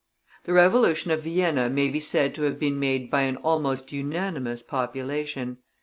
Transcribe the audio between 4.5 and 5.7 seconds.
population.